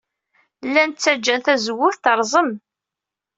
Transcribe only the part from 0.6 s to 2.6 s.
Llan ttajjan tazewwut terẓem.